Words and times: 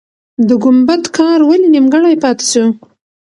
د 0.47 0.49
ګمبد 0.63 1.03
کار 1.17 1.39
ولې 1.49 1.67
نیمګړی 1.73 2.15
پاتې 2.23 2.45
سو؟ 2.51 2.63